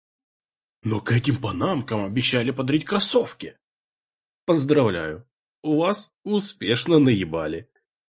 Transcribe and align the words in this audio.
«Но 0.81 0.99
к 0.99 1.11
этим 1.11 1.39
панамкам 1.39 2.03
обещали 2.03 2.49
подарить 2.49 2.85
кроссовки!»— 2.85 3.59
«Поздравляю, 4.45 5.27
вас 5.61 6.09
успешно 6.23 6.97
наебали!» 6.97 7.69